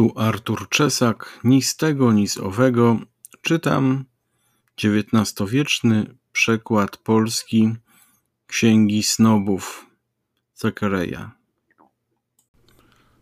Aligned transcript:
Tu 0.00 0.12
Artur 0.16 0.68
Czesak, 0.68 1.40
ni 1.44 1.62
z 1.62 1.76
tego, 1.76 2.12
ni 2.12 2.28
z 2.28 2.38
owego. 2.38 2.98
Czytam 3.42 4.04
XIX-wieczny 4.84 6.16
przekład 6.32 6.96
polski 6.96 7.74
Księgi 8.46 9.02
Snobów 9.02 9.86
Zakareja. 10.54 11.30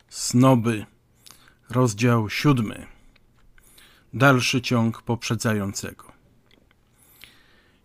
Snoby, 0.08 0.86
rozdział 1.70 2.30
siódmy. 2.30 2.86
Dalszy 4.14 4.62
ciąg 4.62 5.02
poprzedzającego. 5.02 6.12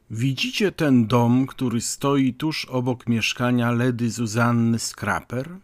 Widzicie 0.09 0.71
ten 0.71 1.07
dom, 1.07 1.47
który 1.47 1.81
stoi 1.81 2.33
tuż 2.33 2.65
obok 2.65 3.07
mieszkania 3.07 3.71
Ledy 3.71 4.11
Zuzanny 4.11 4.79
Skraper? 4.79 5.59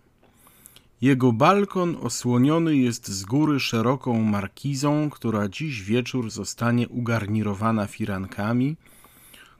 Jego 1.01 1.31
balkon 1.31 1.95
osłoniony 2.01 2.77
jest 2.77 3.07
z 3.07 3.25
góry 3.25 3.59
szeroką 3.59 4.21
markizą, 4.21 5.09
która 5.09 5.49
dziś 5.49 5.83
wieczór 5.83 6.31
zostanie 6.31 6.89
ugarnirowana 6.89 7.87
firankami 7.87 8.75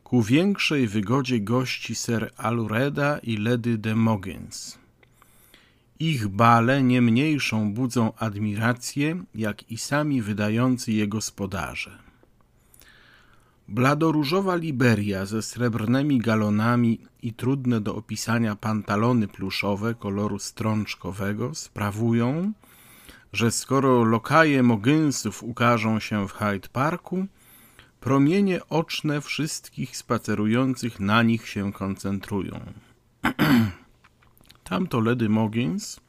ku 0.04 0.24
większej 0.24 0.88
wygodzie 0.88 1.40
gości 1.40 1.96
Sir 1.96 2.32
Alureda 2.38 3.18
i 3.24 3.38
Lady 3.38 3.78
de 3.78 3.96
Mogens. 3.96 4.78
Ich 6.00 6.28
bale 6.28 6.84
nie 6.84 7.02
mniejszą 7.02 7.74
budzą 7.74 8.14
admirację, 8.18 9.24
jak 9.36 9.72
i 9.72 9.78
sami 9.78 10.22
wydający 10.22 10.92
je 10.92 11.08
gospodarze. 11.08 12.09
Bladoróżowa 13.72 14.56
Liberia 14.56 15.26
ze 15.26 15.42
srebrnymi 15.42 16.20
galonami 16.20 17.00
i 17.22 17.34
trudne 17.34 17.82
do 17.82 17.96
opisania 17.96 18.56
pantalony 18.56 19.28
pluszowe 19.28 19.96
koloru 19.96 20.40
strączkowego 20.40 21.56
sprawują, 21.56 22.54
że 23.34 23.52
skoro 23.52 24.04
lokaje 24.04 24.64
Mogynsów 24.64 25.44
ukażą 25.44 26.00
się 26.00 26.28
w 26.28 26.32
Hyde 26.32 26.68
Parku, 26.74 27.26
promienie 28.00 28.60
oczne 28.70 29.22
wszystkich 29.22 29.98
spacerujących 29.98 31.00
na 31.00 31.24
nich 31.24 31.48
się 31.48 31.74
koncentrują. 31.74 32.60
Tamto 34.70 35.00
Ledy 35.00 35.30
Moggins 35.30 36.00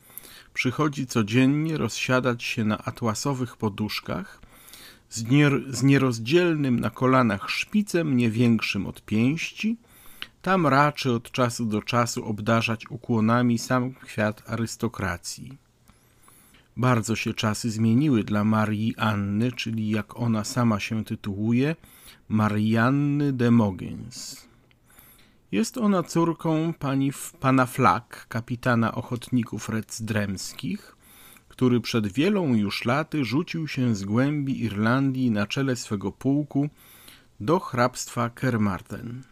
przychodzi 0.54 1.06
codziennie 1.06 1.78
rozsiadać 1.78 2.42
się 2.42 2.64
na 2.64 2.78
atłasowych 2.78 3.56
poduszkach 3.56 4.40
z, 5.10 5.30
nier, 5.30 5.62
z 5.68 5.82
nierozdzielnym 5.82 6.80
na 6.80 6.90
kolanach 6.90 7.50
szpicem 7.50 8.16
nie 8.16 8.30
większym 8.30 8.86
od 8.86 9.04
pięści, 9.04 9.76
tam 10.42 10.66
raczy 10.66 11.12
od 11.12 11.30
czasu 11.30 11.66
do 11.66 11.82
czasu 11.82 12.24
obdarzać 12.24 12.90
ukłonami 12.90 13.58
sam 13.58 13.94
kwiat 13.94 14.42
arystokracji. 14.46 15.58
Bardzo 16.76 17.16
się 17.16 17.34
czasy 17.34 17.70
zmieniły 17.70 18.24
dla 18.24 18.44
Marii 18.44 18.96
Anny, 18.96 19.52
czyli 19.52 19.90
jak 19.90 20.16
ona 20.16 20.44
sama 20.44 20.80
się 20.80 21.04
tytułuje, 21.04 21.76
Marianny 22.28 23.32
de 23.32 23.50
Mogens. 23.50 24.46
Jest 25.52 25.78
ona 25.78 26.02
córką 26.02 26.72
pani 26.78 27.12
pana 27.40 27.66
Flak, 27.66 28.26
kapitana 28.28 28.94
ochotników 28.94 29.68
recdremskich, 29.68 30.96
który 31.60 31.80
przed 31.80 32.06
wielą 32.06 32.54
już 32.54 32.84
laty 32.84 33.24
rzucił 33.24 33.68
się 33.68 33.94
z 33.94 34.04
głębi 34.04 34.62
Irlandii 34.62 35.30
na 35.30 35.46
czele 35.46 35.76
swego 35.76 36.12
pułku 36.12 36.68
do 37.40 37.58
hrabstwa 37.58 38.30
Kermarten. 38.30 39.22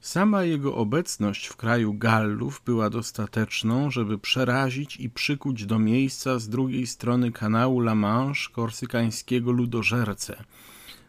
Sama 0.00 0.44
jego 0.44 0.74
obecność 0.74 1.46
w 1.46 1.56
kraju 1.56 1.94
Gallów 1.94 2.62
była 2.66 2.90
dostateczną, 2.90 3.90
żeby 3.90 4.18
przerazić 4.18 4.96
i 4.96 5.10
przykuć 5.10 5.66
do 5.66 5.78
miejsca 5.78 6.38
z 6.38 6.48
drugiej 6.48 6.86
strony 6.86 7.32
kanału 7.32 7.80
La 7.80 7.94
Manche 7.94 8.52
korsykańskiego 8.52 9.52
ludożercę, 9.52 10.44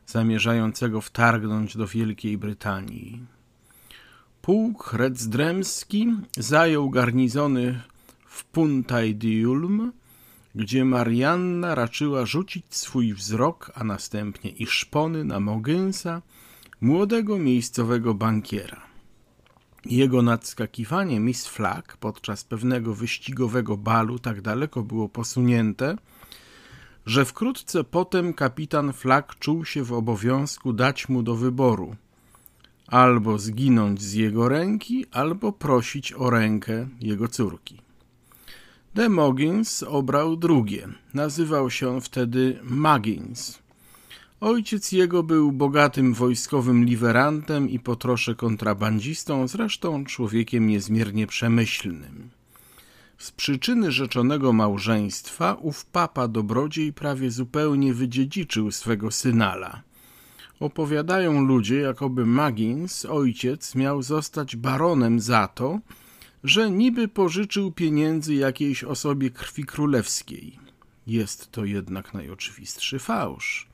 zamierzającego 0.06 1.02
wtargnąć 1.02 1.78
do 1.78 1.88
Wielkiej 1.88 2.38
Brytanii. 2.38 3.26
Pułk 4.42 4.94
recdremski 4.94 6.08
zajął 6.38 6.90
garnizony 6.90 7.82
w 8.26 8.46
Puntaj 8.46 9.16
Diulm, 9.16 9.92
gdzie 10.56 10.86
Marianna 10.86 11.76
raczyła 11.76 12.26
rzucić 12.26 12.66
swój 12.70 13.14
wzrok, 13.14 13.72
a 13.76 13.84
następnie 13.84 14.52
i 14.52 14.66
szpony 14.66 15.24
na 15.24 15.40
Mogynsa, 15.40 16.22
młodego 16.82 17.40
miejscowego 17.40 18.14
bankiera. 18.14 18.82
Jego 19.86 20.22
nadskakiwanie 20.22 21.20
Miss 21.20 21.48
Flag 21.48 21.98
podczas 21.98 22.44
pewnego 22.44 22.94
wyścigowego 22.94 23.78
balu 23.78 24.20
tak 24.20 24.42
daleko 24.42 24.84
było 24.84 25.10
posunięte, 25.10 25.96
że 27.06 27.26
wkrótce 27.26 27.84
potem 27.84 28.34
kapitan 28.34 28.94
Flag 28.94 29.36
czuł 29.40 29.66
się 29.66 29.84
w 29.84 29.94
obowiązku 29.94 30.74
dać 30.74 31.10
mu 31.10 31.24
do 31.24 31.36
wyboru 31.36 31.96
albo 32.88 33.38
zginąć 33.38 34.02
z 34.02 34.14
jego 34.14 34.50
ręki, 34.50 35.06
albo 35.12 35.52
prosić 35.52 36.14
o 36.14 36.30
rękę 36.30 36.88
jego 37.00 37.28
córki. 37.28 37.82
De 38.96 39.10
Moggins 39.10 39.84
obrał 39.84 40.36
drugie. 40.36 40.88
Nazywał 41.14 41.70
się 41.70 41.90
on 41.90 42.02
wtedy 42.02 42.60
Muggins. 42.64 43.60
Ojciec 44.42 44.92
jego 44.92 45.24
był 45.24 45.52
bogatym 45.52 46.14
wojskowym 46.14 46.86
liwerantem 46.86 47.70
i 47.70 47.80
po 47.80 47.96
trosze 47.96 48.36
kontrabandzistą, 48.36 49.48
zresztą 49.48 50.06
człowiekiem 50.06 50.68
niezmiernie 50.68 51.28
przemyślnym. 51.28 52.30
Z 53.18 53.32
przyczyny 53.32 53.92
rzeczonego 53.92 54.54
małżeństwa 54.54 55.54
ów 55.54 55.86
papa 55.86 56.28
dobrodziej 56.28 56.94
prawie 56.94 57.32
zupełnie 57.32 57.94
wydziedziczył 57.94 58.72
swego 58.72 59.12
synala. 59.12 59.82
Opowiadają 60.60 61.46
ludzie, 61.46 61.80
jakoby 61.80 62.26
Muggins, 62.26 63.06
ojciec, 63.06 63.76
miał 63.76 64.02
zostać 64.02 64.56
baronem 64.56 65.20
za 65.20 65.48
to, 65.48 65.80
że 66.44 66.72
niby 66.72 67.08
pożyczył 67.08 67.72
pieniędzy 67.72 68.36
jakiejś 68.36 68.84
osobie 68.84 69.30
krwi 69.30 69.66
królewskiej. 69.66 70.60
Jest 71.08 71.52
to 71.52 71.66
jednak 71.66 72.14
najoczywistszy 72.14 73.00
fałsz. 73.00 73.68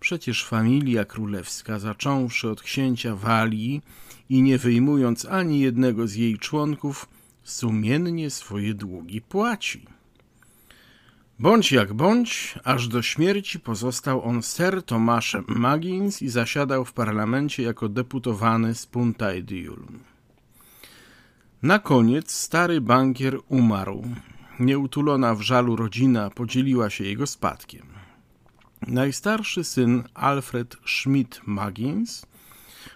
Przecież 0.00 0.44
familia 0.44 1.04
królewska, 1.04 1.78
zacząwszy 1.78 2.50
od 2.50 2.62
księcia 2.62 3.16
Walii 3.16 3.82
i 4.30 4.42
nie 4.42 4.58
wyjmując 4.58 5.24
ani 5.24 5.60
jednego 5.60 6.06
z 6.06 6.14
jej 6.14 6.38
członków, 6.38 7.08
sumiennie 7.42 8.30
swoje 8.30 8.74
długi 8.74 9.20
płaci. 9.20 9.86
Bądź 11.38 11.72
jak 11.72 11.94
bądź, 11.94 12.58
aż 12.64 12.88
do 12.88 13.02
śmierci 13.02 13.60
pozostał 13.60 14.24
on 14.24 14.42
Sir 14.42 14.82
Tomaszem 14.82 15.44
Magins 15.48 16.22
i 16.22 16.28
zasiadał 16.28 16.84
w 16.84 16.92
parlamencie 16.92 17.62
jako 17.62 17.88
deputowany 17.88 18.74
z 18.74 18.86
Puntaidulum. 18.86 20.15
Na 21.62 21.78
koniec 21.78 22.30
stary 22.30 22.80
bankier 22.80 23.38
umarł. 23.48 24.02
Nieutulona 24.60 25.34
w 25.34 25.40
żalu 25.40 25.76
rodzina 25.76 26.30
podzieliła 26.30 26.90
się 26.90 27.04
jego 27.04 27.26
spadkiem. 27.26 27.86
Najstarszy 28.86 29.64
syn 29.64 30.04
Alfred 30.14 30.76
Schmidt 30.86 31.40
Magins 31.46 32.26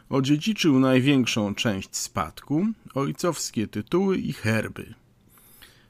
odziedziczył 0.08 0.78
największą 0.78 1.54
część 1.54 1.96
spadku, 1.96 2.66
ojcowskie 2.94 3.68
tytuły 3.68 4.18
i 4.18 4.32
herby. 4.32 4.94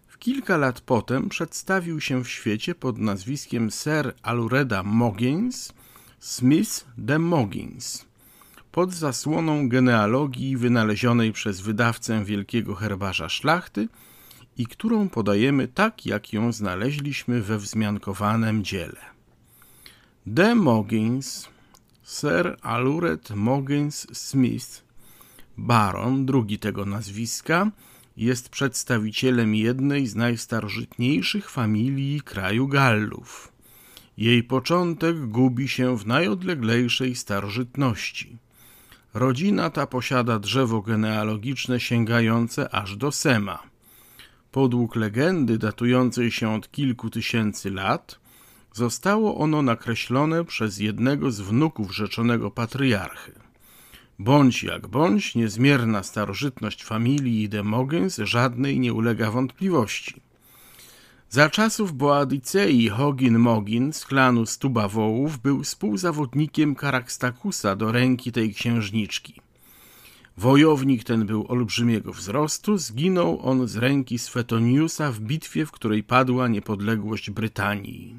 W 0.06 0.18
kilka 0.18 0.56
lat 0.56 0.80
potem 0.80 1.28
przedstawił 1.28 2.00
się 2.00 2.24
w 2.24 2.28
świecie 2.28 2.74
pod 2.74 2.98
nazwiskiem 2.98 3.70
Sir 3.70 4.14
Alureda 4.22 4.82
Moggins 4.82 5.72
Smith 6.20 6.84
de 6.98 7.18
Moggins– 7.18 8.04
pod 8.72 8.92
zasłoną 8.94 9.68
genealogii 9.68 10.56
wynalezionej 10.56 11.32
przez 11.32 11.60
wydawcę 11.60 12.24
wielkiego 12.24 12.74
herbarza 12.74 13.28
szlachty 13.28 13.88
i 14.58 14.66
którą 14.66 15.08
podajemy 15.08 15.68
tak, 15.68 16.06
jak 16.06 16.32
ją 16.32 16.52
znaleźliśmy 16.52 17.42
we 17.42 17.58
wzmiankowanym 17.58 18.64
dziele. 18.64 19.00
De 20.26 20.54
Moggins, 20.54 21.48
Sir 22.02 22.56
Aluret 22.62 23.30
Moggins 23.30 24.06
Smith, 24.12 24.82
baron, 25.58 26.26
drugi 26.26 26.58
tego 26.58 26.86
nazwiska, 26.86 27.70
jest 28.16 28.48
przedstawicielem 28.48 29.54
jednej 29.54 30.06
z 30.06 30.16
najstarożytniejszych 30.16 31.50
familii 31.50 32.20
kraju 32.20 32.68
Gallów. 32.68 33.52
Jej 34.16 34.44
początek 34.44 35.26
gubi 35.26 35.68
się 35.68 35.98
w 35.98 36.06
najodleglejszej 36.06 37.14
starożytności. 37.14 38.38
Rodzina 39.14 39.70
ta 39.70 39.86
posiada 39.86 40.38
drzewo 40.38 40.82
genealogiczne 40.82 41.80
sięgające 41.80 42.74
aż 42.74 42.96
do 42.96 43.12
Sema. 43.12 43.62
Podług 44.52 44.96
legendy 44.96 45.58
datującej 45.58 46.30
się 46.30 46.54
od 46.54 46.70
kilku 46.70 47.10
tysięcy 47.10 47.70
lat, 47.70 48.18
zostało 48.72 49.36
ono 49.36 49.62
nakreślone 49.62 50.44
przez 50.44 50.78
jednego 50.78 51.30
z 51.30 51.40
wnuków 51.40 51.94
rzeczonego 51.94 52.50
patriarchy. 52.50 53.32
Bądź 54.18 54.62
jak 54.62 54.86
bądź, 54.86 55.34
niezmierna 55.34 56.02
starożytność 56.02 56.84
familii 56.84 57.48
Demogens 57.48 58.16
żadnej 58.16 58.80
nie 58.80 58.92
ulega 58.92 59.30
wątpliwości. 59.30 60.20
Za 61.32 61.50
czasów 61.50 61.92
Boadicei 61.92 62.88
Hogin 62.88 63.38
Mogin 63.38 63.92
z 63.92 64.06
klanu 64.06 64.46
Stubawołów 64.46 65.38
był 65.38 65.62
współzawodnikiem 65.62 66.74
Karakstakusa 66.74 67.76
do 67.76 67.92
ręki 67.92 68.32
tej 68.32 68.54
księżniczki. 68.54 69.40
Wojownik 70.36 71.04
ten 71.04 71.26
był 71.26 71.46
olbrzymiego 71.48 72.12
wzrostu, 72.12 72.78
zginął 72.78 73.40
on 73.42 73.68
z 73.68 73.76
ręki 73.76 74.18
Svetoniusa 74.18 75.12
w 75.12 75.20
bitwie, 75.20 75.66
w 75.66 75.72
której 75.72 76.02
padła 76.02 76.48
niepodległość 76.48 77.30
Brytanii. 77.30 78.18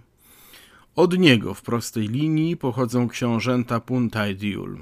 Od 0.96 1.18
niego 1.18 1.54
w 1.54 1.62
prostej 1.62 2.08
linii 2.08 2.58
pochodzą 2.58 3.08
książęta 3.08 3.80
Puntaidiul. 3.80 4.78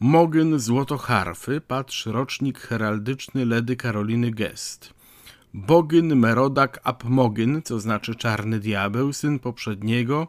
Mogyn 0.00 0.58
Złotoharfy, 0.58 1.60
patrz 1.60 2.06
rocznik 2.06 2.58
heraldyczny 2.58 3.46
Ledy 3.46 3.76
Karoliny 3.76 4.30
Gest. 4.30 4.95
Bogyn 5.56 6.16
Merodak 6.16 6.80
Apmogyn, 6.84 7.62
co 7.62 7.80
znaczy 7.80 8.14
czarny 8.14 8.60
diabeł, 8.60 9.12
syn 9.12 9.38
poprzedniego, 9.38 10.28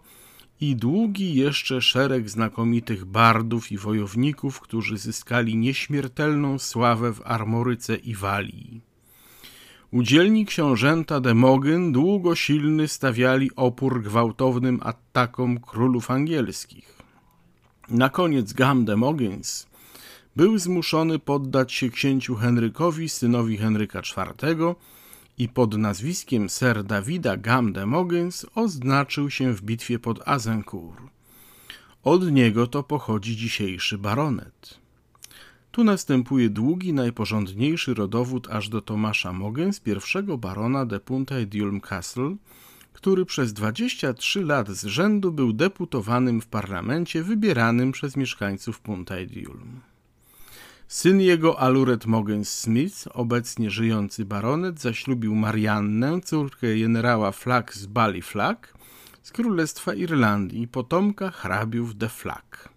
i 0.62 0.76
długi 0.76 1.36
jeszcze 1.36 1.82
szereg 1.82 2.30
znakomitych 2.30 3.06
bardów 3.06 3.72
i 3.72 3.78
wojowników, 3.78 4.60
którzy 4.60 4.98
zyskali 4.98 5.58
nieśmiertelną 5.58 6.60
sławę 6.60 7.14
w 7.14 7.22
Armoryce 7.26 7.96
i 7.96 8.16
Walii. 8.16 8.82
Udzielni 9.92 10.46
książęta 10.46 11.20
Demogyn 11.20 11.92
długo 11.92 12.36
silny 12.36 12.88
stawiali 12.88 13.52
opór 13.56 14.04
gwałtownym 14.04 14.80
atakom 14.84 15.60
królów 15.60 16.12
angielskich. 16.12 16.98
Na 17.90 18.10
koniec 18.10 18.54
Gam 18.54 18.86
Demogyns 18.86 19.68
był 20.36 20.58
zmuszony 20.58 21.20
poddać 21.20 21.74
się 21.74 21.90
księciu 21.90 22.36
Henrykowi, 22.36 23.10
synowi 23.10 23.58
Henryka 23.58 24.00
IV, 24.00 24.76
i 25.38 25.50
pod 25.50 25.78
nazwiskiem 25.78 26.50
Sir 26.50 26.84
Davida 26.84 27.38
Gam 27.38 27.74
de 27.74 27.86
Mogens 27.86 28.46
oznaczył 28.56 29.30
się 29.30 29.54
w 29.54 29.62
bitwie 29.62 30.00
pod 30.00 30.28
Azincourt. 30.28 31.04
Od 32.04 32.32
niego 32.32 32.68
to 32.68 32.84
pochodzi 32.84 33.38
dzisiejszy 33.38 33.98
baronet. 33.98 34.80
Tu 35.72 35.84
następuje 35.84 36.50
długi, 36.50 36.94
najporządniejszy 36.94 37.94
rodowód 37.94 38.48
aż 38.52 38.70
do 38.70 38.82
Tomasza 38.82 39.34
Mogens, 39.34 39.80
pierwszego 39.80 40.38
barona 40.38 40.86
de 40.86 41.00
Punta 41.00 41.36
Diulm 41.46 41.82
Castle, 41.82 42.36
który 42.94 43.26
przez 43.26 43.54
23 43.54 44.42
lat 44.42 44.70
z 44.70 44.86
rzędu 44.86 45.32
był 45.32 45.54
deputowanym 45.54 46.42
w 46.42 46.48
parlamencie 46.48 47.24
wybieranym 47.24 47.92
przez 47.92 48.18
mieszkańców 48.18 48.80
Punta 48.80 49.16
Diulm. 49.26 49.82
Syn 50.88 51.22
jego, 51.22 51.60
Aluret 51.60 52.06
Mogens 52.06 52.50
Smith, 52.50 53.08
obecnie 53.14 53.72
żyjący 53.72 54.26
baronet, 54.26 54.80
zaślubił 54.80 55.36
Mariannę, 55.36 56.22
córkę 56.22 56.80
generała 56.80 57.32
Flack 57.32 57.74
z 57.74 57.86
Bali 57.86 58.22
Flack 58.22 58.74
z 59.22 59.32
Królestwa 59.32 59.94
Irlandii, 59.94 60.68
potomka 60.68 61.32
hrabiów 61.32 61.98
de 61.98 62.10
Flack. 62.10 62.70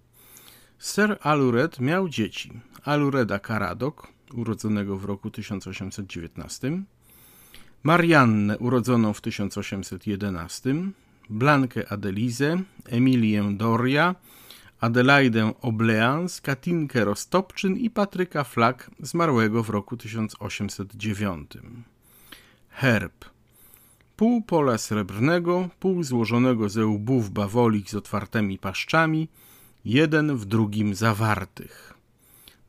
Sir 0.79 1.19
Aluret 1.21 1.81
miał 1.81 2.09
dzieci. 2.09 2.53
Alureda 2.85 3.39
Caradok, 3.39 4.07
urodzonego 4.35 4.97
w 4.97 5.05
roku 5.05 5.31
1819, 5.31 6.83
Mariannę, 7.83 8.59
urodzoną 8.59 9.13
w 9.13 9.21
1811, 9.21 10.75
Blankę 11.29 11.93
Adelizę, 11.93 12.63
Emilię 12.87 13.45
Doria, 13.57 14.15
Adelaidę 14.81 15.53
Obleans, 15.63 16.41
Katinkę 16.41 17.05
Rostopczyn 17.05 17.77
i 17.77 17.91
Patryka 17.91 18.45
Flak, 18.45 18.91
zmarłego 19.01 19.63
w 19.63 19.71
roku 19.71 19.97
1809. 19.97 21.51
Herb 22.71 23.25
Pół 24.17 24.43
pola 24.43 24.79
srebrnego, 24.79 25.69
pół 25.81 26.03
złożonego 26.03 26.69
ze 26.69 26.87
łbów 26.87 27.31
bawolik 27.31 27.91
z 27.91 27.95
otwartymi 27.95 28.59
paszczami, 28.59 29.29
jeden 29.85 30.37
w 30.37 30.45
drugim 30.45 30.95
zawartych. 30.95 31.95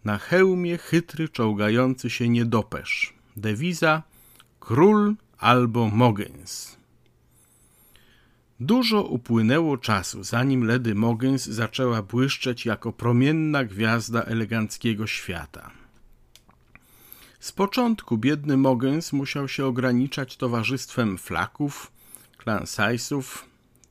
Na 0.05 0.17
hełmie 0.17 0.77
chytry 0.77 1.29
czołgający 1.29 2.09
się 2.09 2.29
niedopesz. 2.29 3.13
Dewiza 3.37 4.03
król 4.59 5.15
albo 5.37 5.89
mogens. 5.89 6.80
Dużo 8.61 9.03
upłynęło 9.03 9.77
czasu, 9.77 10.23
zanim 10.23 10.67
Lady 10.67 10.95
Mogens 10.95 11.45
zaczęła 11.45 12.01
błyszczeć 12.01 12.65
jako 12.65 12.93
promienna 12.93 13.63
gwiazda 13.63 14.23
eleganckiego 14.23 15.07
świata. 15.07 15.71
Z 17.39 17.51
początku 17.51 18.17
biedny 18.17 18.57
Mogens 18.57 19.13
musiał 19.13 19.47
się 19.47 19.65
ograniczać 19.65 20.37
towarzystwem 20.37 21.17
flaków, 21.17 21.91
klansajsów, 22.37 23.45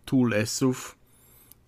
tulesów 0.04 0.96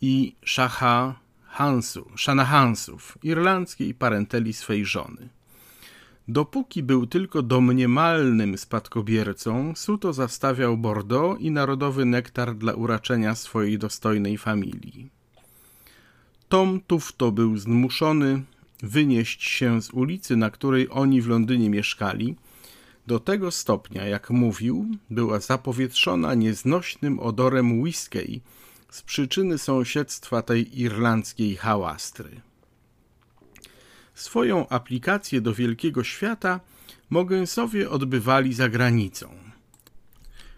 i 0.00 0.34
szaha 0.44 1.14
Hansu, 1.44 2.10
Shanahansów, 2.16 3.18
irlandzkiej 3.22 3.94
parenteli 3.94 4.52
swej 4.52 4.84
żony. 4.84 5.28
Dopóki 6.28 6.82
był 6.82 7.06
tylko 7.06 7.42
domniemalnym 7.42 8.58
spadkobiercą, 8.58 9.72
Suto 9.76 10.12
zastawiał 10.12 10.76
Bordeaux 10.76 11.40
i 11.40 11.50
narodowy 11.50 12.04
nektar 12.04 12.56
dla 12.56 12.74
uraczenia 12.74 13.34
swojej 13.34 13.78
dostojnej 13.78 14.38
familii. 14.38 15.10
Tom 16.48 16.80
Tufto 16.86 17.32
był 17.32 17.56
zmuszony 17.56 18.42
wynieść 18.82 19.42
się 19.42 19.82
z 19.82 19.90
ulicy, 19.90 20.36
na 20.36 20.50
której 20.50 20.88
oni 20.90 21.22
w 21.22 21.28
Londynie 21.28 21.70
mieszkali, 21.70 22.36
do 23.06 23.20
tego 23.20 23.50
stopnia, 23.50 24.04
jak 24.04 24.30
mówił, 24.30 24.86
była 25.10 25.40
zapowietrzona 25.40 26.34
nieznośnym 26.34 27.20
odorem 27.20 27.80
whisky 27.80 28.40
z 28.90 29.02
przyczyny 29.02 29.58
sąsiedztwa 29.58 30.42
tej 30.42 30.80
irlandzkiej 30.80 31.56
hałastry. 31.56 32.40
Swoją 34.14 34.68
aplikację 34.68 35.40
do 35.40 35.54
wielkiego 35.54 36.04
świata 36.04 36.60
Mogensowie 37.10 37.90
odbywali 37.90 38.54
za 38.54 38.68
granicą. 38.68 39.28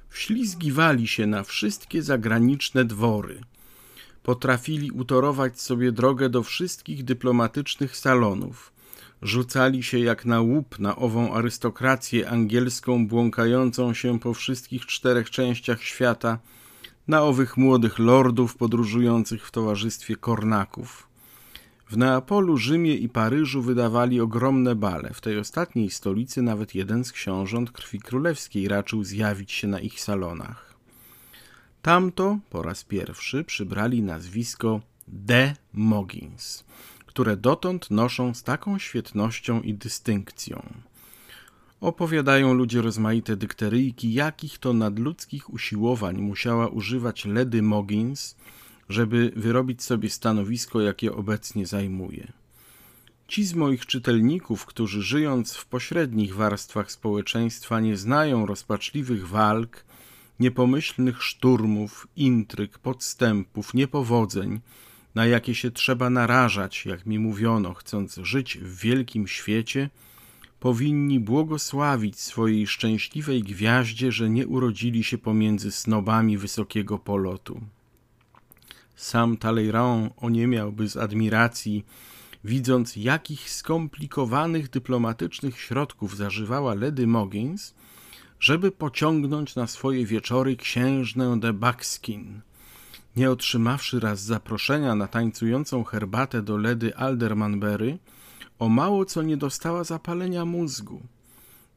Wślizgiwali 0.09 1.09
się 1.09 1.27
na 1.27 1.43
wszystkie 1.43 2.03
zagraniczne 2.03 2.85
dwory. 2.85 3.41
Potrafili 4.23 4.91
utorować 4.91 5.61
sobie 5.61 5.93
drogę 5.93 6.29
do 6.29 6.43
wszystkich 6.43 7.05
dyplomatycznych 7.05 7.97
salonów. 7.97 8.73
Rzucali 9.23 9.83
się 9.83 9.99
jak 9.99 10.25
na 10.25 10.41
łup 10.41 10.79
na 10.79 10.97
ową 10.97 11.35
arystokrację 11.35 12.31
angielską 12.31 13.07
błąkającą 13.07 13.95
się 13.95 14.21
po 14.21 14.35
wszystkich 14.35 14.87
czterech 14.87 15.31
częściach 15.31 15.83
świata, 15.83 16.39
na 17.09 17.23
owych 17.23 17.57
młodych 17.57 17.99
lordów 17.99 18.57
podróżujących 18.57 19.47
w 19.47 19.51
towarzystwie 19.51 20.17
kornaków. 20.17 21.14
W 21.91 21.97
Neapolu, 21.97 22.57
Rzymie 22.57 22.95
i 22.95 23.09
Paryżu 23.09 23.63
wydawali 23.63 24.21
ogromne 24.21 24.75
bale. 24.75 25.11
W 25.15 25.21
tej 25.21 25.39
ostatniej 25.39 25.91
stolicy 25.91 26.43
nawet 26.43 26.75
jeden 26.75 27.05
z 27.05 27.13
książąt 27.13 27.71
krwi 27.71 28.01
królewskiej 28.01 28.69
raczył 28.69 29.05
zjawić 29.05 29.53
się 29.53 29.69
na 29.69 29.81
ich 29.81 30.01
salonach. 30.01 30.75
Tamto 31.83 32.39
po 32.51 32.63
raz 32.63 32.85
pierwszy 32.85 33.45
przybrali 33.45 34.03
nazwisko 34.03 34.81
de 35.09 35.55
Mogins, 35.73 36.65
które 37.07 37.37
dotąd 37.37 37.91
noszą 37.91 38.35
z 38.35 38.43
taką 38.43 38.79
świetnością 38.79 39.61
i 39.61 39.75
dystynkcją. 39.75 40.63
Opowiadają 41.81 42.55
ludzie 42.55 42.83
rozmaite 42.83 43.37
dykteryjki, 43.37 44.13
jakich 44.13 44.59
to 44.59 44.73
nadludzkich 44.73 45.51
usiłowań 45.55 46.21
musiała 46.21 46.69
używać 46.69 47.25
Lady 47.25 47.63
Mogins, 47.63 48.37
żeby 48.89 49.33
wyrobić 49.37 49.83
sobie 49.83 50.11
stanowisko, 50.11 50.81
jakie 50.81 51.13
obecnie 51.13 51.67
zajmuje. 51.67 52.33
Ci 53.29 53.45
z 53.45 53.55
moich 53.55 53.87
czytelników, 53.87 54.67
którzy 54.67 55.03
żyjąc 55.03 55.55
w 55.55 55.67
pośrednich 55.67 56.35
warstwach 56.35 56.93
społeczeństwa 56.93 57.81
nie 57.81 57.97
znają 57.97 58.47
rozpaczliwych 58.47 59.29
walk, 59.29 59.85
niepomyślnych 60.41 61.23
szturmów, 61.23 62.09
intryg, 62.17 62.79
podstępów, 62.79 63.75
niepowodzeń, 63.75 64.61
na 65.15 65.27
jakie 65.27 65.55
się 65.55 65.71
trzeba 65.71 66.11
narażać, 66.11 66.87
jak 66.87 67.07
mi 67.07 67.19
mówiono, 67.19 67.75
chcąc 67.75 68.21
żyć 68.23 68.59
w 68.59 68.81
wielkim 68.81 69.29
świecie, 69.29 69.91
powinni 70.61 71.21
błogosławić 71.21 72.21
swojej 72.21 72.67
szczęśliwej 72.67 73.43
gwiaździe, 73.43 74.13
że 74.13 74.31
nie 74.31 74.47
urodzili 74.47 75.05
się 75.05 75.19
pomiędzy 75.19 75.73
snobami 75.73 76.39
wysokiego 76.39 76.99
polotu. 76.99 77.61
Sam 78.97 79.37
Talleyrand 79.37 80.13
oniemiałby 80.17 80.89
z 80.89 80.97
admiracji, 80.97 81.85
widząc 82.45 82.97
jakich 82.97 83.51
skomplikowanych 83.51 84.71
dyplomatycznych 84.71 85.61
środków 85.61 86.17
zażywała 86.17 86.75
Lady 86.75 87.07
Moggins, 87.07 87.75
żeby 88.41 88.71
pociągnąć 88.71 89.57
na 89.57 89.67
swoje 89.67 90.07
wieczory 90.07 90.57
księżnę 90.57 91.41
de 91.41 91.53
Buckskin. 91.53 92.41
Nie 93.17 93.31
otrzymawszy 93.31 94.01
raz 94.01 94.23
zaproszenia 94.23 94.95
na 94.95 95.09
tańcującą 95.09 95.85
herbatę 95.85 96.43
do 96.43 96.57
Lady 96.57 96.97
Aldermanbury, 96.97 97.99
o 98.59 98.69
mało 98.69 99.05
co 99.05 99.23
nie 99.23 99.37
dostała 99.37 99.85
zapalenia 99.85 100.45
mózgu. 100.45 101.03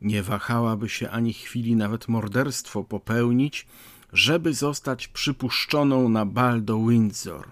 nie 0.01 0.23
wahałaby 0.23 0.89
się 0.89 1.09
ani 1.09 1.33
chwili 1.33 1.75
nawet 1.75 2.07
morderstwo 2.07 2.83
popełnić, 2.83 3.67
żeby 4.13 4.53
zostać 4.53 5.07
przypuszczoną 5.07 6.09
na 6.09 6.25
bal 6.25 6.63
do 6.63 6.85
Windsor. 6.85 7.47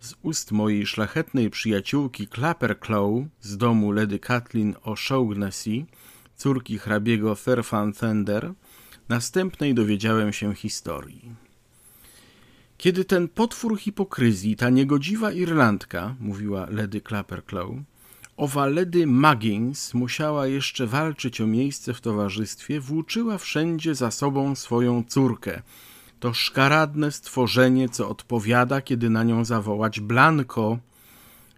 Z 0.00 0.14
ust 0.22 0.52
mojej 0.52 0.86
szlachetnej 0.86 1.50
przyjaciółki 1.50 2.28
Clapperclaw 2.28 3.10
z 3.40 3.56
domu 3.56 3.92
Lady 3.92 4.18
Kathleen 4.18 4.74
O'Shaughnessy, 4.74 5.84
córki 6.36 6.78
hrabiego 6.78 7.34
Fairfan-Thunder, 7.34 8.52
następnej 9.08 9.74
dowiedziałem 9.74 10.32
się 10.32 10.54
historii. 10.54 11.34
Kiedy 12.78 13.04
ten 13.04 13.28
potwór 13.28 13.78
hipokryzji, 13.78 14.56
ta 14.56 14.70
niegodziwa 14.70 15.32
Irlandka, 15.32 16.14
mówiła 16.20 16.66
Lady 16.70 17.00
Clapperclaw, 17.00 17.68
owa 18.36 18.66
Lady 18.66 19.06
Muggins 19.06 19.94
musiała 19.94 20.46
jeszcze 20.46 20.86
walczyć 20.86 21.40
o 21.40 21.46
miejsce 21.46 21.94
w 21.94 22.00
towarzystwie, 22.00 22.80
włóczyła 22.80 23.38
wszędzie 23.38 23.94
za 23.94 24.10
sobą 24.10 24.54
swoją 24.54 25.04
córkę. 25.04 25.62
To 26.20 26.34
szkaradne 26.34 27.12
stworzenie, 27.12 27.88
co 27.88 28.08
odpowiada, 28.08 28.80
kiedy 28.80 29.10
na 29.10 29.24
nią 29.24 29.44
zawołać 29.44 30.00
Blanko. 30.00 30.78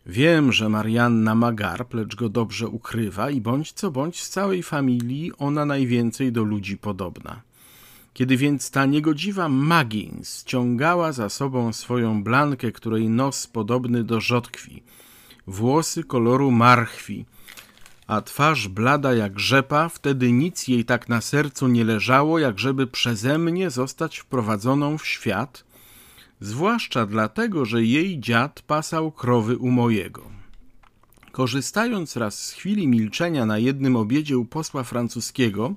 Wiem, 0.06 0.52
że 0.52 0.68
Marianna 0.68 1.34
ma 1.34 1.52
garb, 1.52 1.94
lecz 1.94 2.14
go 2.14 2.28
dobrze 2.28 2.68
ukrywa 2.68 3.30
i 3.30 3.40
bądź 3.40 3.72
co 3.72 3.90
bądź 3.90 4.22
z 4.22 4.30
całej 4.30 4.62
familii 4.62 5.32
ona 5.38 5.64
najwięcej 5.64 6.32
do 6.32 6.42
ludzi 6.42 6.78
podobna. 6.78 7.42
Kiedy 8.14 8.36
więc 8.36 8.70
ta 8.70 8.86
niegodziwa 8.86 9.48
Muggins 9.48 10.44
ciągała 10.44 11.12
za 11.12 11.28
sobą 11.28 11.72
swoją 11.72 12.22
blankę, 12.22 12.72
której 12.72 13.08
nos 13.08 13.46
podobny 13.46 14.04
do 14.04 14.20
rzodkwi, 14.20 14.82
włosy 15.46 16.04
koloru 16.04 16.50
marchwi, 16.50 17.24
a 18.06 18.20
twarz 18.20 18.68
blada 18.68 19.14
jak 19.14 19.40
rzepa, 19.40 19.88
wtedy 19.88 20.32
nic 20.32 20.68
jej 20.68 20.84
tak 20.84 21.08
na 21.08 21.20
sercu 21.20 21.68
nie 21.68 21.84
leżało, 21.84 22.38
jak 22.38 22.58
żeby 22.58 22.86
przeze 22.86 23.38
mnie 23.38 23.70
zostać 23.70 24.18
wprowadzoną 24.18 24.98
w 24.98 25.06
świat, 25.06 25.64
zwłaszcza 26.40 27.06
dlatego, 27.06 27.64
że 27.64 27.82
jej 27.82 28.20
dziad 28.20 28.62
pasał 28.62 29.12
krowy 29.12 29.58
u 29.58 29.70
mojego. 29.70 30.22
Korzystając 31.32 32.16
raz 32.16 32.42
z 32.42 32.52
chwili 32.52 32.88
milczenia 32.88 33.46
na 33.46 33.58
jednym 33.58 33.96
obiedzie 33.96 34.38
u 34.38 34.44
posła 34.44 34.84
francuskiego, 34.84 35.74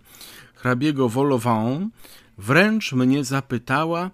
hrabiego 0.56 1.10
Volovan, 1.10 1.90
wręcz 2.38 2.94
mnie 2.94 3.24
zapytała, 3.24 4.12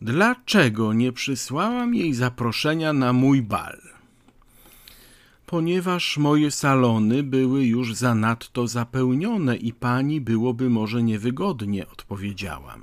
dlaczego 0.00 0.92
nie 0.92 1.12
przysłałam 1.12 1.94
jej 1.94 2.14
zaproszenia 2.14 2.92
na 2.92 3.12
mój 3.12 3.42
bal. 3.42 3.95
Ponieważ 5.46 6.16
moje 6.16 6.50
salony 6.50 7.22
były 7.22 7.64
już 7.64 7.94
zanadto 7.94 8.66
zapełnione 8.66 9.56
i 9.56 9.72
pani 9.72 10.20
byłoby 10.20 10.70
może 10.70 11.02
niewygodnie, 11.02 11.86
odpowiedziałam. 11.88 12.80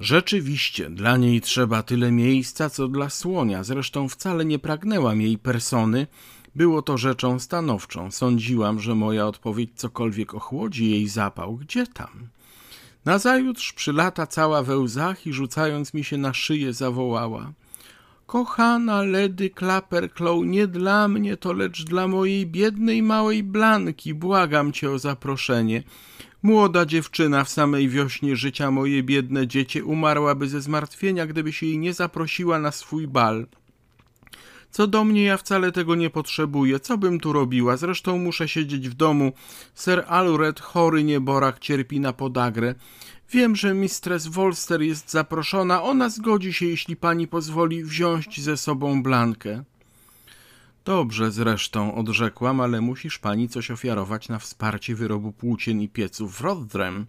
Rzeczywiście, 0.00 0.90
dla 0.90 1.16
niej 1.16 1.40
trzeba 1.40 1.82
tyle 1.82 2.12
miejsca, 2.12 2.70
co 2.70 2.88
dla 2.88 3.10
słonia. 3.10 3.64
Zresztą 3.64 4.08
wcale 4.08 4.44
nie 4.44 4.58
pragnęłam 4.58 5.20
jej 5.20 5.38
persony. 5.38 6.06
Było 6.54 6.82
to 6.82 6.98
rzeczą 6.98 7.38
stanowczą. 7.38 8.10
Sądziłam, 8.10 8.80
że 8.80 8.94
moja 8.94 9.26
odpowiedź 9.26 9.70
cokolwiek 9.74 10.34
ochłodzi 10.34 10.90
jej 10.90 11.08
zapał. 11.08 11.56
Gdzie 11.56 11.86
tam? 11.86 12.28
Nazajutrz 13.04 13.72
przylata 13.72 14.26
cała 14.26 14.62
we 14.62 14.78
łzach 14.78 15.26
i 15.26 15.32
rzucając 15.32 15.94
mi 15.94 16.04
się 16.04 16.16
na 16.16 16.34
szyję 16.34 16.72
zawołała 16.72 17.52
Kochana 18.26 19.02
Lady 19.02 19.50
Clapperclaw, 19.50 20.44
nie 20.44 20.66
dla 20.66 21.08
mnie 21.08 21.36
to, 21.36 21.52
lecz 21.52 21.84
dla 21.84 22.08
mojej 22.08 22.46
biednej 22.46 23.02
małej 23.02 23.42
Blanki, 23.42 24.14
błagam 24.14 24.72
cię 24.72 24.90
o 24.90 24.98
zaproszenie. 24.98 25.82
Młoda 26.42 26.86
dziewczyna 26.86 27.44
w 27.44 27.48
samej 27.48 27.88
wiośnie 27.88 28.36
życia 28.36 28.70
moje 28.70 29.02
biedne 29.02 29.46
dziecię 29.46 29.84
umarłaby 29.84 30.48
ze 30.48 30.60
zmartwienia, 30.60 31.26
gdyby 31.26 31.52
się 31.52 31.66
jej 31.66 31.78
nie 31.78 31.94
zaprosiła 31.94 32.58
na 32.58 32.72
swój 32.72 33.08
bal. 33.08 33.46
Co 34.70 34.86
do 34.86 35.04
mnie, 35.04 35.24
ja 35.24 35.36
wcale 35.36 35.72
tego 35.72 35.94
nie 35.94 36.10
potrzebuję. 36.10 36.80
Co 36.80 36.98
bym 36.98 37.20
tu 37.20 37.32
robiła? 37.32 37.76
Zresztą 37.76 38.18
muszę 38.18 38.48
siedzieć 38.48 38.88
w 38.88 38.94
domu. 38.94 39.32
Sir 39.74 40.04
Alured, 40.08 40.60
chory 40.60 41.04
nieborak, 41.04 41.58
cierpi 41.58 42.00
na 42.00 42.12
podagrę. 42.12 42.74
Wiem, 43.30 43.56
że 43.56 43.74
mistress 43.74 44.26
Wolster 44.26 44.82
jest 44.82 45.10
zaproszona. 45.10 45.82
Ona 45.82 46.08
zgodzi 46.08 46.52
się, 46.52 46.66
jeśli 46.66 46.96
pani 46.96 47.28
pozwoli 47.28 47.84
wziąć 47.84 48.40
ze 48.40 48.56
sobą 48.56 49.02
Blankę. 49.02 49.64
Dobrze 50.84 51.30
zresztą, 51.30 51.94
odrzekłam, 51.94 52.60
ale 52.60 52.80
musisz 52.80 53.18
pani 53.18 53.48
coś 53.48 53.70
ofiarować 53.70 54.28
na 54.28 54.38
wsparcie 54.38 54.94
wyrobu 54.94 55.32
płócien 55.32 55.82
i 55.82 55.88
pieców 55.88 56.36
w 56.36 56.40
Rothdrem, 56.40 57.06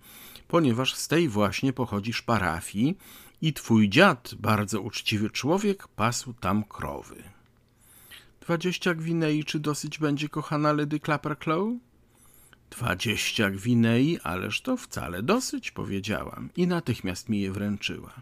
ponieważ 0.47 0.95
z 0.95 1.07
tej 1.07 1.29
właśnie 1.29 1.73
pochodzisz 1.73 2.21
parafii 2.21 2.97
i 3.41 3.53
twój 3.53 3.89
dziad, 3.89 4.35
bardzo 4.39 4.81
uczciwy 4.81 5.29
człowiek, 5.29 5.87
pasł 5.87 6.33
tam 6.33 6.63
krowy. 6.63 7.23
Dwadzieścia 8.41 8.93
gwinei, 8.93 9.43
czy 9.43 9.59
dosyć 9.59 9.99
będzie, 9.99 10.29
kochana 10.29 10.73
Lady 10.73 10.99
Clapperclaw? 10.99 11.63
Dwadzieścia 12.69 13.49
gwinei, 13.49 14.19
ależ 14.23 14.61
to 14.61 14.77
wcale 14.77 15.23
dosyć, 15.23 15.71
powiedziałam 15.71 16.49
i 16.55 16.67
natychmiast 16.67 17.29
mi 17.29 17.41
je 17.41 17.51
wręczyła. 17.51 18.13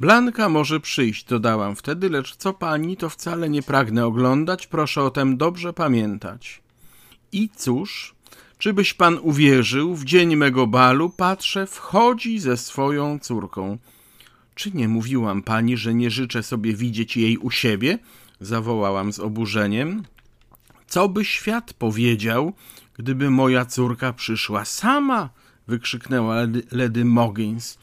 Blanka 0.00 0.48
może 0.48 0.80
przyjść, 0.80 1.24
dodałam 1.24 1.76
wtedy, 1.76 2.08
lecz 2.10 2.36
co 2.36 2.52
pani, 2.52 2.96
to 2.96 3.08
wcale 3.10 3.48
nie 3.48 3.62
pragnę 3.62 4.06
oglądać, 4.06 4.66
proszę 4.66 5.02
o 5.02 5.10
tem 5.10 5.36
dobrze 5.36 5.72
pamiętać. 5.72 6.62
I 7.32 7.48
cóż, 7.56 8.14
czybyś 8.58 8.94
pan 8.94 9.18
uwierzył, 9.22 9.94
w 9.94 10.04
dzień 10.04 10.36
mego 10.36 10.66
balu, 10.66 11.10
patrzę, 11.10 11.66
wchodzi 11.66 12.38
ze 12.38 12.56
swoją 12.56 13.18
córką. 13.18 13.78
Czy 14.54 14.70
nie 14.70 14.88
mówiłam 14.88 15.42
pani, 15.42 15.76
że 15.76 15.94
nie 15.94 16.10
życzę 16.10 16.42
sobie 16.42 16.74
widzieć 16.74 17.16
jej 17.16 17.38
u 17.38 17.50
siebie? 17.50 17.98
zawołałam 18.40 19.12
z 19.12 19.20
oburzeniem. 19.20 20.02
Co 20.96 21.08
by 21.08 21.24
świat 21.24 21.72
powiedział, 21.72 22.52
gdyby 22.94 23.30
moja 23.30 23.64
córka 23.64 24.12
przyszła 24.12 24.64
sama? 24.64 25.30
wykrzyknęła 25.68 26.36
Lady 26.72 27.04
Moggins. 27.04 27.78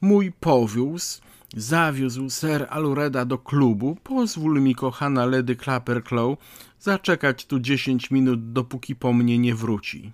Mój 0.00 0.32
powiózł, 0.32 1.20
zawiózł 1.56 2.30
ser 2.30 2.66
Alureda 2.70 3.24
do 3.24 3.38
klubu. 3.38 3.96
Pozwól 4.02 4.60
mi, 4.60 4.74
kochana 4.74 5.26
Lady 5.26 5.56
Clapperclaw, 5.56 6.38
zaczekać 6.80 7.46
tu 7.46 7.60
dziesięć 7.60 8.10
minut, 8.10 8.52
dopóki 8.52 8.96
po 8.96 9.12
mnie 9.12 9.38
nie 9.38 9.54
wróci. 9.54 10.12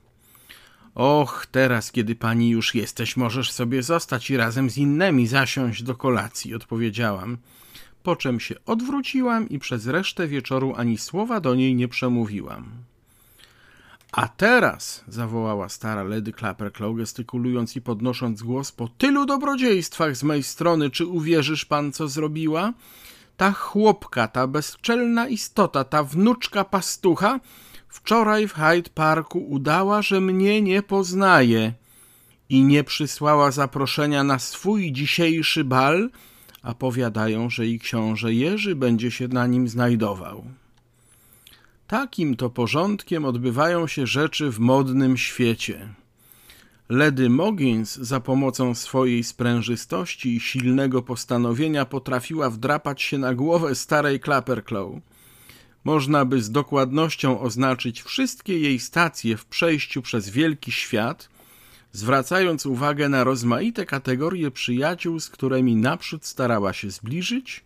Och, 0.95 1.47
teraz, 1.51 1.93
kiedy 1.93 2.15
pani 2.15 2.51
już 2.51 2.75
jesteś, 2.75 3.17
możesz 3.17 3.53
sobie 3.53 3.83
zostać 3.83 4.31
i 4.31 4.37
razem 4.37 4.71
z 4.71 4.79
innymi 4.79 5.27
zasiąść 5.27 5.83
do 5.83 5.95
kolacji, 5.95 6.55
odpowiedziałam 6.55 7.39
po 8.05 8.17
czym 8.17 8.41
się 8.41 8.55
odwróciłam 8.67 9.49
i 9.49 9.59
przez 9.59 9.87
resztę 9.87 10.29
wieczoru 10.29 10.75
ani 10.77 10.99
słowa 10.99 11.41
do 11.41 11.55
niej 11.55 11.75
nie 11.75 11.89
przemówiłam. 11.89 12.65
A 14.13 14.29
teraz, 14.29 15.05
zawołała 15.09 15.69
stara 15.69 16.03
Lady 16.03 16.33
Clapperclaw, 16.33 16.97
gestykulując 16.97 17.77
i 17.77 17.81
podnosząc 17.81 18.43
głos, 18.43 18.73
po 18.73 18.89
tylu 18.89 19.27
dobrodziejstwach 19.27 20.17
z 20.17 20.23
mej 20.23 20.43
strony, 20.43 20.91
czy 20.91 21.07
uwierzysz 21.07 21.65
pan, 21.65 21.93
co 21.93 22.09
zrobiła? 22.09 22.73
Ta 23.37 23.53
chłopka, 23.53 24.29
ta 24.29 24.47
bezczelna 24.47 25.29
istota, 25.29 25.85
ta 25.85 26.05
wnuczka 26.05 26.65
pastucha, 26.65 27.41
wczoraj 27.89 28.49
w 28.49 28.53
Hyde 28.53 28.91
Parku 28.95 29.39
udała, 29.39 30.03
że 30.03 30.21
mnie 30.21 30.63
nie 30.63 30.83
poznaje 30.83 31.73
i 32.49 32.65
nie 32.65 32.85
przysłała 32.85 33.51
zaproszenia 33.51 34.25
na 34.25 34.39
swój 34.39 34.93
dzisiejszy 34.93 35.65
bal, 35.65 36.11
a 36.65 36.75
powiadają, 36.75 37.51
że 37.51 37.67
i 37.67 37.79
książę 37.79 38.35
Jerzy 38.35 38.77
będzie 38.77 39.11
się 39.11 39.29
na 39.29 39.47
nim 39.47 39.69
znajdował. 39.69 40.45
Takim 41.87 42.37
to 42.37 42.51
porządkiem 42.51 43.25
odbywają 43.25 43.87
się 43.87 44.07
rzeczy 44.07 44.51
w 44.51 44.59
modnym 44.59 45.17
świecie. 45.17 45.89
Lady 46.89 47.31
Moggins 47.31 47.97
za 47.97 48.21
pomocą 48.21 48.75
swojej 48.75 49.25
sprężystości 49.25 50.37
i 50.37 50.41
silnego 50.41 51.03
postanowienia 51.03 51.85
potrafiła 51.85 52.51
wdrapać 52.51 53.03
się 53.03 53.19
na 53.19 53.35
głowę 53.35 53.75
starej 53.75 54.21
Clapperclaw. 54.21 54.89
Można 55.85 56.25
by 56.25 56.43
z 56.43 56.51
dokładnością 56.51 57.41
oznaczyć 57.41 58.03
wszystkie 58.03 58.59
jej 58.59 58.79
stacje 58.79 59.37
w 59.37 59.47
przejściu 59.47 60.03
przez 60.03 60.31
wielki 60.31 60.73
świat– 60.73 61.29
zwracając 61.95 62.67
uwagę 62.67 63.09
na 63.09 63.25
rozmaite 63.25 63.87
kategorie 63.87 64.51
przyjaciół, 64.51 65.21
z 65.21 65.31
którymi 65.31 65.77
naprzód 65.77 66.27
starała 66.27 66.73
się 66.73 66.91
zbliżyć, 66.91 67.65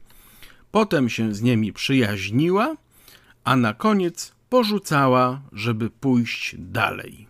potem 0.71 1.09
się 1.09 1.35
z 1.35 1.43
nimi 1.43 1.73
przyjaźniła, 1.73 2.77
a 3.45 3.57
na 3.57 3.75
koniec 3.75 4.33
porzucała, 4.49 5.41
żeby 5.53 5.91
pójść 5.91 6.57
dalej. 6.59 7.27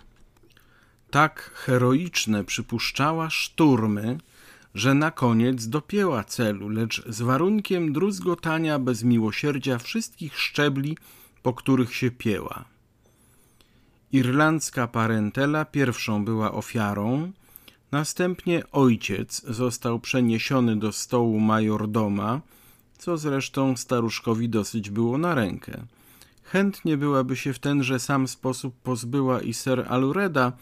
Tak 1.10 1.50
heroiczne 1.54 2.44
przypuszczała 2.44 3.30
szturmy, 3.30 4.18
że 4.74 4.94
na 4.94 5.10
koniec 5.10 5.68
dopięła 5.68 6.24
celu, 6.24 6.68
lecz 6.68 7.02
z 7.08 7.22
warunkiem 7.22 7.92
druzgotania 7.92 8.78
bez 8.78 9.02
miłosierdzia 9.02 9.78
wszystkich 9.78 10.38
szczebli, 10.38 10.96
po 11.42 11.52
których 11.52 11.94
się 11.94 12.10
pieła. 12.10 12.64
Irlandzka 14.12 14.86
parentela 14.86 15.64
pierwszą 15.64 16.24
była 16.24 16.52
ofiarą, 16.52 17.32
następnie 17.92 18.62
ojciec 18.72 19.42
został 19.48 20.00
przeniesiony 20.00 20.76
do 20.76 20.92
stołu 20.92 21.40
majordoma, 21.40 22.40
co 22.98 23.18
zresztą 23.18 23.76
staruszkowi 23.76 24.48
dosyć 24.48 24.90
było 24.90 25.18
na 25.18 25.34
rękę. 25.34 25.82
Chętnie 26.42 26.96
byłaby 26.96 27.36
się 27.36 27.52
w 27.52 27.58
tenże 27.58 27.98
sam 27.98 28.28
sposób 28.28 28.74
pozbyła 28.82 29.40
i 29.40 29.54
ser 29.54 29.86
Alureda, 29.88 30.52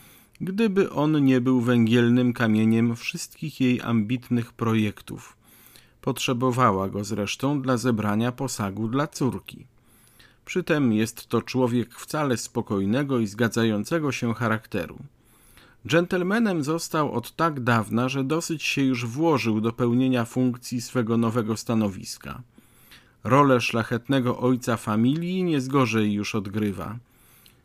gdyby 0.40 0.90
on 0.90 1.24
nie 1.24 1.40
był 1.40 1.60
węgielnym 1.60 2.32
kamieniem 2.32 2.96
wszystkich 2.96 3.60
jej 3.60 3.80
ambitnych 3.80 4.52
projektów. 4.52 5.36
Potrzebowała 6.00 6.88
go 6.88 7.04
zresztą 7.04 7.62
dla 7.62 7.76
zebrania 7.76 8.32
posagu 8.32 8.88
dla 8.88 9.06
córki. 9.06 9.66
Przytem 10.46 10.92
jest 10.92 11.28
to 11.28 11.42
człowiek 11.42 11.94
wcale 11.94 12.36
spokojnego 12.36 13.18
i 13.18 13.26
zgadzającego 13.26 14.12
się 14.12 14.34
charakteru. 14.34 14.98
Dżentelmenem 15.86 16.64
został 16.64 17.12
od 17.12 17.36
tak 17.36 17.60
dawna, 17.60 18.08
że 18.08 18.24
dosyć 18.24 18.62
się 18.62 18.82
już 18.82 19.06
włożył 19.06 19.60
do 19.60 19.72
pełnienia 19.72 20.24
funkcji 20.24 20.80
swego 20.80 21.16
nowego 21.16 21.56
stanowiska. 21.56 22.42
Rolę 23.24 23.60
szlachetnego 23.60 24.38
ojca 24.38 24.76
familii 24.76 25.44
nie 25.44 25.60
zgorzej 25.60 26.12
już 26.12 26.34
odgrywa. 26.34 26.98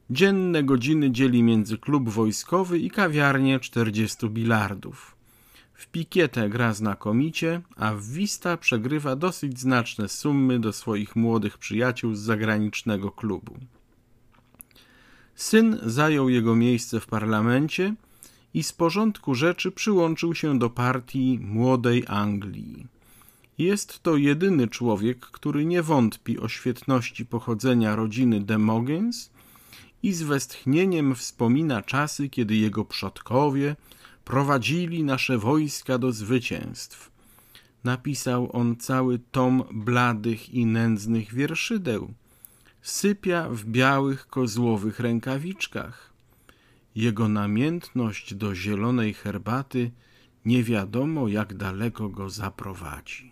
Dzienne 0.09 0.63
godziny 0.63 1.11
dzieli 1.11 1.43
między 1.43 1.77
klub 1.77 2.09
wojskowy 2.09 2.79
i 2.79 2.91
kawiarnię 2.91 3.59
40 3.59 4.29
bilardów. 4.29 5.15
W 5.81 5.87
pikietę 5.87 6.49
gra 6.49 6.73
znakomicie, 6.73 7.61
a 7.75 7.93
w 7.93 8.03
Wista 8.05 8.57
przegrywa 8.57 9.15
dosyć 9.15 9.59
znaczne 9.59 10.09
sumy 10.09 10.59
do 10.59 10.73
swoich 10.73 11.15
młodych 11.15 11.57
przyjaciół 11.57 12.15
z 12.15 12.19
zagranicznego 12.19 13.11
klubu. 13.11 13.57
Syn 15.35 15.79
zajął 15.83 16.29
jego 16.29 16.55
miejsce 16.55 16.99
w 16.99 17.07
parlamencie 17.07 17.95
i 18.53 18.63
z 18.63 18.73
porządku 18.73 19.35
rzeczy 19.35 19.71
przyłączył 19.71 20.35
się 20.35 20.59
do 20.59 20.69
partii 20.69 21.39
Młodej 21.41 22.03
Anglii. 22.07 22.87
Jest 23.57 24.03
to 24.03 24.17
jedyny 24.17 24.67
człowiek, 24.67 25.19
który 25.19 25.65
nie 25.65 25.81
wątpi 25.81 26.39
o 26.39 26.47
świetności 26.47 27.25
pochodzenia 27.25 27.95
rodziny 27.95 28.41
de 28.41 28.57
Mogens 28.57 29.29
i 30.03 30.13
z 30.13 30.21
westchnieniem 30.21 31.15
wspomina 31.15 31.81
czasy, 31.81 32.29
kiedy 32.29 32.55
jego 32.55 32.85
przodkowie 32.85 33.75
prowadzili 34.31 35.03
nasze 35.03 35.37
wojska 35.37 35.97
do 35.97 36.11
zwycięstw. 36.11 37.11
Napisał 37.83 38.49
on 38.53 38.75
cały 38.75 39.19
tom 39.31 39.63
bladych 39.71 40.49
i 40.49 40.65
nędznych 40.65 41.33
wierszydeł. 41.33 42.13
Sypia 42.81 43.49
w 43.49 43.65
białych 43.65 44.27
kozłowych 44.27 44.99
rękawiczkach. 44.99 46.13
Jego 46.95 47.27
namiętność 47.27 48.33
do 48.33 48.55
zielonej 48.55 49.13
herbaty 49.13 49.91
nie 50.45 50.63
wiadomo 50.63 51.27
jak 51.27 51.53
daleko 51.53 52.09
go 52.09 52.29
zaprowadzi. 52.29 53.31